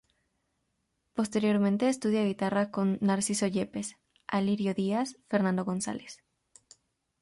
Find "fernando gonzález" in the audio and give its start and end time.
5.27-6.23